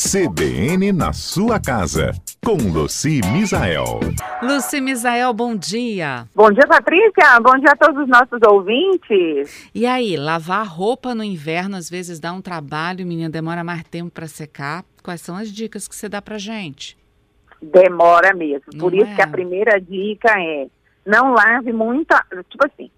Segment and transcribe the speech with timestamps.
[0.00, 2.12] CBN na sua casa,
[2.44, 3.98] com Luci Misael.
[4.40, 6.24] Luci Misael, bom dia.
[6.36, 7.40] Bom dia, Patrícia.
[7.42, 9.68] Bom dia a todos os nossos ouvintes.
[9.74, 14.12] E aí, lavar roupa no inverno às vezes dá um trabalho, menina, demora mais tempo
[14.12, 14.84] para secar.
[15.02, 16.96] Quais são as dicas que você dá pra gente?
[17.60, 18.66] Demora mesmo.
[18.72, 19.14] Não Por isso é?
[19.16, 20.68] que a primeira dica é
[21.04, 22.24] não lave muita.
[22.48, 22.88] Tipo assim,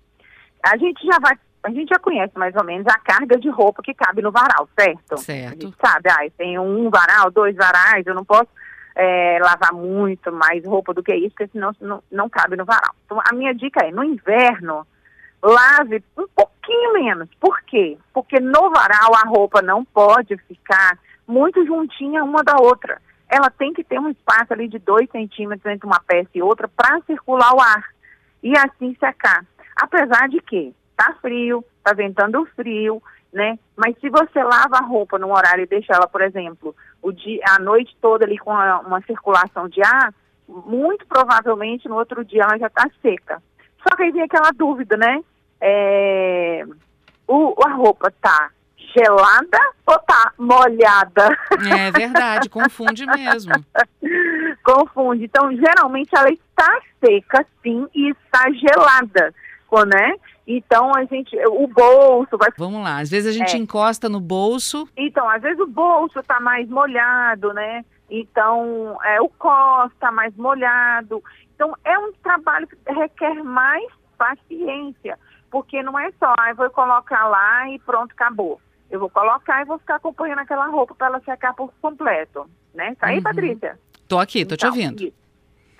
[0.62, 1.34] a gente já vai.
[1.62, 4.68] A gente já conhece mais ou menos a carga de roupa que cabe no varal,
[4.78, 5.14] certo?
[5.14, 5.62] A Certo.
[5.62, 8.48] gente sabe, ah, tenho um varal, dois varais, eu não posso
[8.96, 12.94] é, lavar muito mais roupa do que isso, porque senão não, não cabe no varal.
[13.04, 14.86] Então, a minha dica é, no inverno,
[15.42, 17.28] lave um pouquinho menos.
[17.38, 17.98] Por quê?
[18.12, 23.00] Porque no varal a roupa não pode ficar muito juntinha uma da outra.
[23.28, 26.68] Ela tem que ter um espaço ali de dois centímetros entre uma peça e outra
[26.68, 27.84] para circular o ar
[28.42, 29.44] e assim secar.
[29.80, 33.58] Apesar de que tá frio, tá ventando frio, né?
[33.76, 37.40] Mas se você lava a roupa num horário e deixa ela, por exemplo, o dia,
[37.48, 40.12] a noite toda ali com a- uma circulação de ar,
[40.48, 43.42] muito provavelmente no outro dia ela já está seca.
[43.82, 45.22] Só que aí vem aquela dúvida, né?
[45.60, 46.64] É,
[47.26, 48.50] o, a roupa tá
[48.94, 51.38] gelada ou tá molhada?
[51.72, 53.52] É verdade, confunde mesmo.
[54.64, 55.24] Confunde.
[55.24, 59.32] Então, geralmente ela está seca, sim, e está gelada,
[59.86, 60.14] né?
[60.46, 63.58] Então, a gente, o bolso vai Vamos lá, às vezes a gente É.
[63.58, 64.88] encosta no bolso.
[64.96, 67.84] Então, às vezes o bolso está mais molhado, né?
[68.10, 71.22] Então, é, o cos está mais molhado.
[71.54, 73.84] Então, é um trabalho que requer mais
[74.18, 75.18] paciência,
[75.50, 78.60] porque não é só, ah, eu vou colocar lá e pronto, acabou.
[78.90, 82.96] Eu vou colocar e vou ficar acompanhando aquela roupa para ela secar por completo, né?
[82.98, 83.22] Tá aí, Uhum.
[83.22, 83.78] Patrícia?
[84.08, 85.02] Tô aqui, tô te Então, ouvindo.
[85.04, 85.12] isso.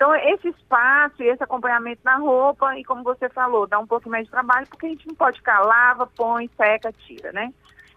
[0.01, 4.09] Então, esse espaço e esse acompanhamento na roupa, e como você falou, dá um pouco
[4.09, 7.53] mais de trabalho, porque a gente não pode ficar lava, põe, seca, tira, né?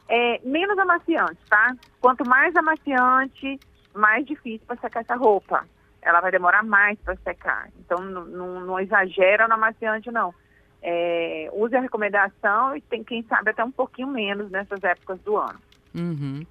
[0.07, 1.75] É, menos amaciante, tá?
[2.03, 3.59] Quanto mais amaciante,
[3.95, 5.67] mais difícil para secar essa roupa.
[6.03, 7.71] Ela vai demorar mais para secar.
[7.79, 10.35] Então, não, exagera no amaciante, não.
[10.83, 15.39] É, use a recomendação e tem quem sabe até um pouquinho menos nessas épocas do
[15.39, 15.59] ano.
[15.95, 16.45] Uhum.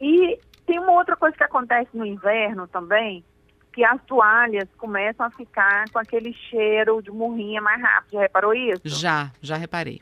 [0.00, 3.24] E tem uma outra coisa que acontece no inverno também,
[3.72, 8.12] que as toalhas começam a ficar com aquele cheiro de morrinha mais rápido.
[8.12, 8.80] Já reparou isso?
[8.84, 10.00] Já, já reparei.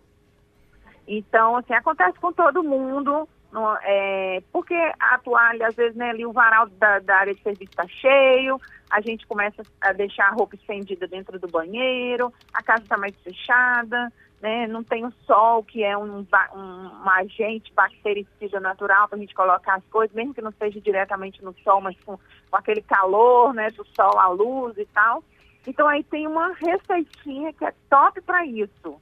[1.06, 6.24] Então, assim, acontece com todo mundo, no- é, porque a toalha, às vezes, né, ali
[6.24, 8.60] o varal da, da área de serviço está cheio,
[8.90, 13.14] a gente começa a deixar a roupa estendida dentro do banheiro, a casa está mais
[13.22, 19.16] fechada, né, não tem o sol, que é um, um, um agente bactericida natural para
[19.16, 22.16] a gente colocar as coisas, mesmo que não seja diretamente no sol, mas com,
[22.50, 25.22] com aquele calor, né, do sol à luz e tal.
[25.66, 29.00] Então, aí tem uma receitinha que é top para isso.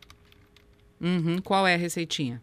[1.00, 1.40] Uhum.
[1.42, 2.42] Qual é a receitinha?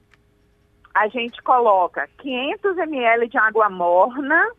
[0.95, 4.49] a gente coloca 500 ml de água morna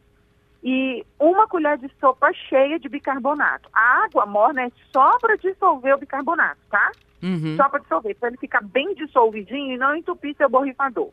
[0.62, 3.70] e uma colher de sopa cheia de bicarbonato.
[3.72, 6.92] A água morna é só para dissolver o bicarbonato, tá?
[7.22, 7.56] Uhum.
[7.56, 11.10] Só para dissolver, para ele ficar bem dissolvidinho e não entupir seu borrifador.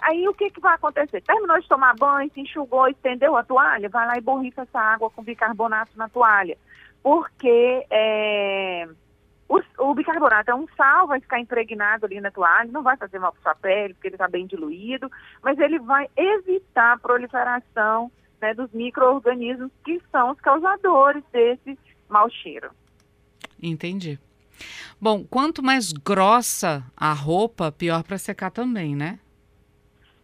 [0.00, 1.22] Aí o que, que vai acontecer?
[1.22, 5.10] Terminou de tomar banho, se enxugou, estendeu a toalha, vai lá e borrifa essa água
[5.10, 6.58] com bicarbonato na toalha.
[7.02, 8.88] Porque é,
[9.48, 13.18] o, o bicarbonato é um sal, vai ficar impregnado ali na toalha, não vai fazer
[13.18, 15.10] mal para sua pele, porque ele está bem diluído,
[15.42, 21.78] mas ele vai evitar a proliferação né, dos micro-organismos que são os causadores desse
[22.08, 22.70] mau cheiro.
[23.62, 24.18] Entendi.
[25.00, 29.18] Bom, quanto mais grossa a roupa, pior para secar também, né?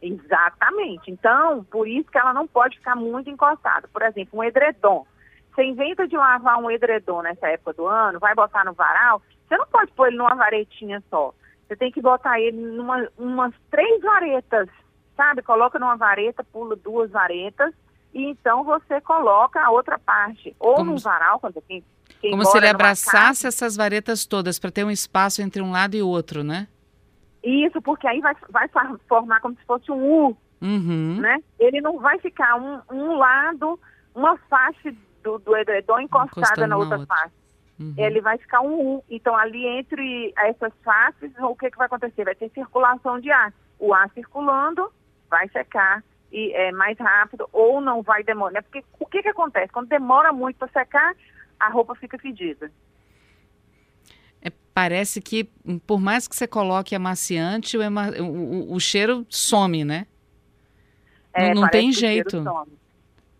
[0.01, 1.11] Exatamente.
[1.11, 3.89] Então, por isso que ela não pode ficar muito encostada.
[3.89, 5.07] Por exemplo, um edredom.
[5.55, 9.57] Você inventa de lavar um edredom nessa época do ano, vai botar no varal, você
[9.57, 11.35] não pode pôr ele numa varetinha só.
[11.67, 14.69] Você tem que botar ele numa umas três varetas,
[15.17, 15.43] sabe?
[15.43, 17.75] Coloca numa vareta, pula duas varetas,
[18.15, 20.55] e então você coloca a outra parte.
[20.59, 23.49] Ou Como num varal, quando quem, quem Como se ele abraçasse casa.
[23.49, 26.69] essas varetas todas para ter um espaço entre um lado e outro, né?
[27.43, 28.69] Isso, porque aí vai, vai
[29.09, 31.19] formar como se fosse um U, Uhum.
[31.21, 31.39] né?
[31.59, 33.81] Ele não vai ficar um, um lado,
[34.15, 37.17] uma face do, do edredom encostada Encostando na outra outra.
[37.17, 37.35] face.
[37.81, 37.95] uhum.
[37.97, 39.05] Ele vai ficar um U.
[39.09, 42.25] Então, ali entre essas faces, o que, que vai acontecer?
[42.25, 43.55] Vai ter circulação de ar.
[43.79, 44.93] O ar circulando
[45.31, 48.53] vai secar e é mais rápido ou não vai demorar.
[48.53, 48.61] né?
[48.61, 49.73] Porque o que, que acontece?
[49.73, 51.15] Quando demora muito para secar,
[51.61, 52.73] a roupa fica fedida.
[54.43, 55.45] É, parece que,
[55.87, 58.25] por mais que você coloque amaciante, o, ema- o-
[58.73, 60.07] o- o cheiro some, né?
[61.33, 62.43] É, não não tem jeito.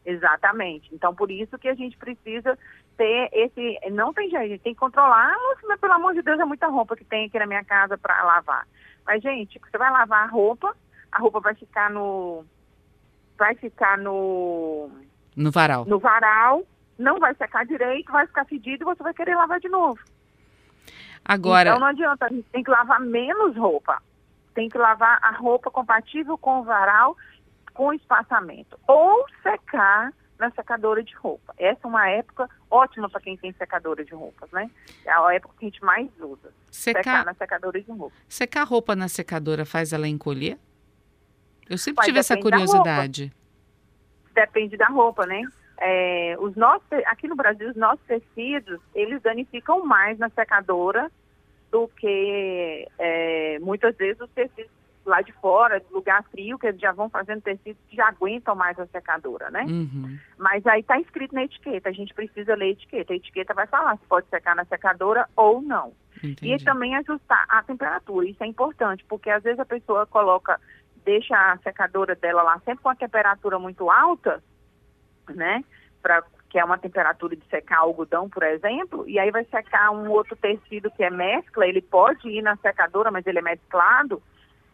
[0.05, 0.95] Exatamente.
[0.95, 2.59] Então, por isso que a gente precisa
[2.97, 3.79] ter esse.
[3.91, 5.33] Não tem jeito, a gente tem que controlar.
[5.67, 8.23] Mas, pelo amor de Deus, é muita roupa que tem aqui na minha casa para
[8.23, 8.67] lavar.
[9.07, 10.75] Mas, gente, você vai lavar a roupa,
[11.11, 12.45] a roupa vai ficar no.
[13.39, 14.91] vai ficar no
[15.37, 15.85] no varal.
[15.87, 16.63] No varal,
[17.01, 19.99] não vai secar direito, vai ficar fedido e você vai querer lavar de novo.
[21.25, 21.71] Agora.
[21.71, 24.03] Então não adianta, a gente tem que lavar menos roupa.
[24.55, 27.17] Tem que lavar a roupa compatível com o varal,
[27.73, 28.79] com espaçamento.
[28.87, 31.55] Ou secar na secadora de roupa.
[31.59, 34.71] Essa é uma época ótima para quem tem secadora de roupas, né?
[35.05, 36.53] É a época que a gente mais usa.
[36.71, 38.17] Secar, secar na secadora de roupa.
[38.29, 40.59] Secar roupa na secadora faz ela encolher?
[41.69, 43.33] Eu sempre Mas tive essa curiosidade.
[44.35, 45.43] Da depende da roupa, né?
[45.81, 51.11] É, os nossos, aqui no Brasil, os nossos tecidos, eles danificam mais na secadora
[51.71, 54.71] do que é, muitas vezes os tecidos
[55.07, 58.55] lá de fora, de lugar frio, que eles já vão fazendo tecidos que já aguentam
[58.55, 59.65] mais a secadora, né?
[59.65, 60.19] Uhum.
[60.37, 63.13] Mas aí está escrito na etiqueta, a gente precisa ler a etiqueta.
[63.13, 65.93] A etiqueta vai falar se pode secar na secadora ou não.
[66.23, 66.53] Entendi.
[66.53, 70.61] E também ajustar a temperatura, isso é importante, porque às vezes a pessoa coloca,
[71.05, 74.43] deixa a secadora dela lá sempre com a temperatura muito alta,
[75.35, 75.65] né?
[76.03, 80.11] Pra, que é uma temperatura de secar algodão, por exemplo, e aí vai secar um
[80.11, 84.21] outro tecido que é mescla, ele pode ir na secadora, mas ele é mesclado,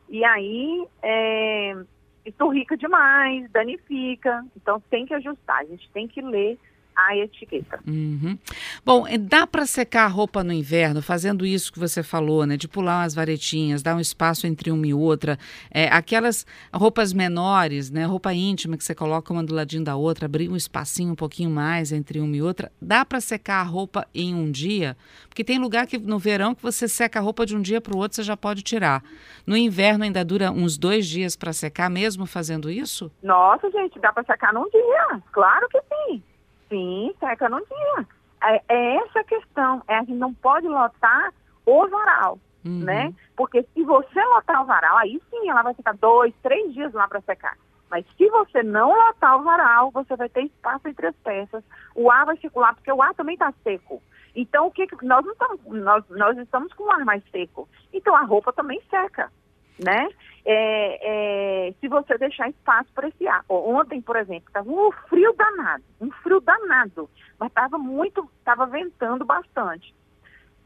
[0.09, 1.77] e aí é,
[2.25, 4.45] esturrica demais, danifica.
[4.57, 6.59] Então tem que ajustar, a gente tem que ler
[6.97, 7.79] a etiqueta.
[7.87, 8.39] Uhum.
[8.85, 12.57] Bom, dá para secar a roupa no inverno fazendo isso que você falou, né?
[12.57, 15.39] De pular umas varetinhas, dar um espaço entre uma e outra.
[15.71, 18.07] É, aquelas roupas menores, né?
[18.07, 21.51] Roupa íntima que você coloca uma do ladinho da outra, abrir um espacinho um pouquinho
[21.51, 22.73] mais entre uma e outra.
[22.81, 24.97] Dá para secar a roupa em um dia?
[25.29, 27.95] Porque tem lugar que no verão que você seca a roupa de um dia para
[27.95, 29.03] o outro, você já pode tirar.
[29.47, 33.11] No inverno ainda dura uns dois dias para secar, mesmo fazendo isso?
[33.23, 35.23] Nossa, gente, dá para secar num dia.
[35.33, 36.23] Claro que sim.
[36.69, 38.07] Sim, seca num dia.
[38.43, 39.83] É, é essa a questão.
[39.89, 41.33] É, a gente não pode lotar
[41.65, 42.85] o varal, uhum.
[42.85, 43.15] né?
[43.37, 47.09] Porque se você lotar o varal, aí sim ela vai ficar dois, três dias lá
[47.09, 47.57] para secar.
[47.91, 51.63] Mas se você não lotar o varal, você vai ter espaço entre as peças.
[51.95, 54.03] O ar vai circular, porque o ar também está seco.
[54.35, 57.69] Então, o que nós não estamos, nós, nós estamos com o ar mais seco.
[57.93, 59.31] Então a roupa também seca
[59.79, 60.09] né?
[60.45, 63.45] É, é, se você deixar espaço para esse ar.
[63.49, 69.25] Ontem, por exemplo, estava um frio danado, um frio danado, mas estava muito, estava ventando
[69.25, 69.95] bastante.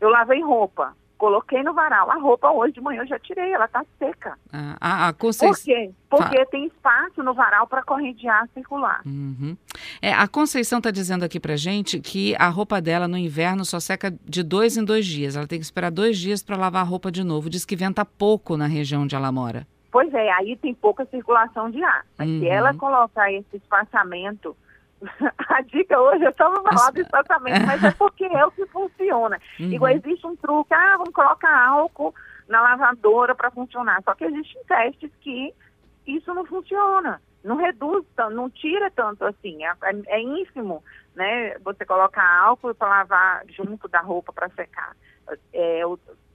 [0.00, 2.10] Eu lavei roupa, coloquei no varal.
[2.10, 4.38] A roupa hoje de manhã eu já tirei, ela está seca.
[4.50, 5.52] Ah, a, a Conceição...
[5.52, 5.90] Por quê?
[6.08, 9.02] Porque tem espaço no varal para corrente de ar circular.
[9.04, 9.54] Uhum.
[10.00, 13.78] É, a Conceição está dizendo aqui para gente que a roupa dela no inverno só
[13.78, 15.36] seca de dois em dois dias.
[15.36, 17.50] Ela tem que esperar dois dias para lavar a roupa de novo.
[17.50, 19.66] Diz que venta pouco na região onde ela mora.
[19.92, 22.06] Pois é, aí tem pouca circulação de ar.
[22.16, 22.40] Mas uhum.
[22.40, 24.56] se ela colocar esse espaçamento
[25.48, 29.40] a dica hoje é só falar do espaçamento, mas é porque é o que funciona.
[29.58, 29.72] Uhum.
[29.72, 32.14] Igual existe um truque, ah, vamos colocar álcool
[32.48, 34.02] na lavadora para funcionar.
[34.02, 35.54] Só que existem testes que
[36.06, 37.20] isso não funciona.
[37.42, 39.64] Não reduz, não tira tanto assim.
[39.64, 41.56] É, é, é ínfimo, né?
[41.60, 44.94] Você colocar álcool para lavar junto da roupa para secar.
[45.52, 45.80] É,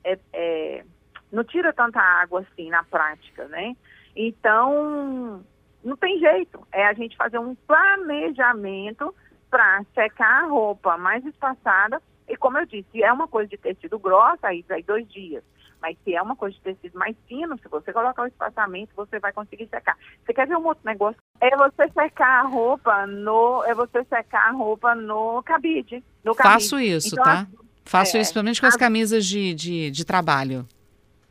[0.03, 0.85] é, é,
[1.31, 3.75] não tira tanta água assim na prática, né?
[4.15, 5.43] Então,
[5.85, 6.67] não tem jeito.
[6.73, 9.13] É a gente fazer um planejamento
[9.49, 12.01] para secar a roupa mais espaçada.
[12.27, 15.43] E como eu disse, é uma coisa de tecido grosso, aí, aí dois dias.
[15.79, 19.19] Mas se é uma coisa de tecido mais fino, se você colocar o espaçamento, você
[19.19, 19.95] vai conseguir secar.
[20.25, 21.21] Você quer ver um outro negócio?
[21.39, 23.63] É você secar a roupa no.
[23.65, 26.03] É você secar a roupa no cabide.
[26.23, 26.63] No cabide.
[26.63, 27.47] Faço isso, então, tá?
[27.83, 30.67] Faço é, isso, principalmente com as camisas de, de, de trabalho.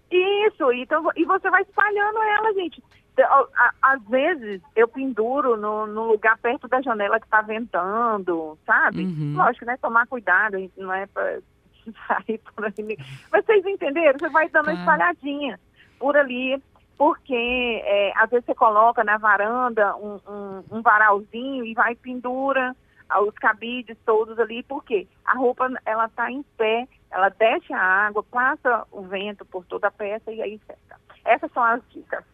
[0.09, 2.81] Isso, então, e você vai espalhando ela, gente.
[3.15, 3.49] Então,
[3.81, 9.05] às vezes eu penduro no, no, lugar perto da janela que está ventando, sabe?
[9.05, 9.35] Uhum.
[9.37, 9.77] Lógico, né?
[9.77, 11.39] Tomar cuidado, não é para
[12.09, 12.99] sair por ali.
[13.31, 14.19] Mas vocês entenderam?
[14.19, 15.61] Você vai dando uma espalhadinha
[15.97, 16.61] por ali,
[16.99, 22.75] porque é, às vezes você coloca na varanda um, um, um varalzinho e vai pendura
[23.21, 28.25] os cabides todos ali, porque a roupa ela está em pé, ela desce a água,
[28.25, 30.99] passa o vento por toda a peça e aí seca.
[31.25, 32.25] Essas são as dicas.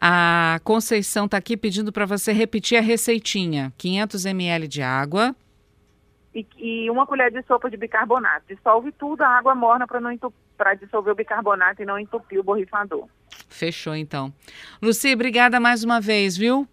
[0.00, 5.36] A Conceição está aqui pedindo para você repetir a receitinha: 500 ml de água.
[6.34, 8.46] E, e, uma colher de sopa de bicarbonato.
[8.48, 9.86] Dissolve tudo, a água morna
[10.56, 13.06] para dissolver o bicarbonato e não entupir o borrifador.
[13.48, 14.32] Fechou, então.
[14.80, 16.66] Luci, obrigada mais uma vez, viu?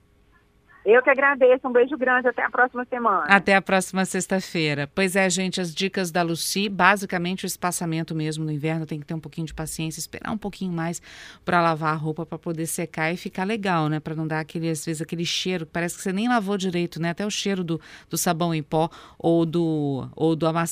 [0.89, 3.25] Eu que agradeço, um beijo grande, até a próxima semana.
[3.27, 4.89] Até a próxima sexta-feira.
[4.95, 9.05] Pois é, gente, as dicas da Luci, basicamente o espaçamento mesmo no inverno, tem que
[9.05, 11.01] ter um pouquinho de paciência, esperar um pouquinho mais
[11.43, 13.99] para lavar a roupa para poder secar e ficar legal, né?
[13.99, 17.01] Para não dar aquele, às vezes, aquele cheiro, que parece que você nem lavou direito,
[17.01, 17.09] né?
[17.09, 18.89] Até o cheiro do, do sabão em pó
[19.19, 20.67] ou do, ou do amaciante